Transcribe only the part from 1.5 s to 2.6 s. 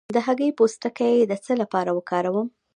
لپاره وکاروم؟